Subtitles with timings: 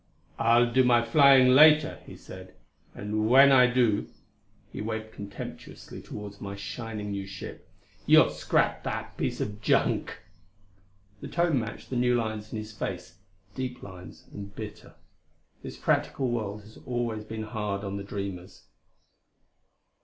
[0.39, 2.55] "I'll do my flying later," he said,
[2.95, 4.07] "and when I do,"
[4.71, 7.69] he waved contemptuously toward my shining, new ship
[8.07, 10.17] "you'll scrap that piece of junk."
[11.19, 13.19] The tone matched the new lines in his face
[13.53, 14.95] deep lines and bitter.
[15.61, 18.63] This practical world has always been hard on the dreamers.